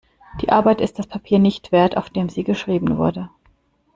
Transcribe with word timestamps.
Die 0.41 0.49
Arbeit 0.49 0.81
ist 0.81 0.97
das 0.97 1.05
Papier 1.05 1.37
nicht 1.37 1.71
wert, 1.71 1.95
auf 1.95 2.09
dem 2.09 2.27
sie 2.27 2.43
geschrieben 2.43 2.97
wurde. 2.97 3.29